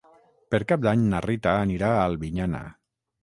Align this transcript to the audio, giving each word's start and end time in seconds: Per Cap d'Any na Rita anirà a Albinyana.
Per 0.53 0.59
Cap 0.71 0.81
d'Any 0.85 1.03
na 1.11 1.19
Rita 1.27 1.53
anirà 1.67 1.91
a 1.97 2.01
Albinyana. 2.13 2.63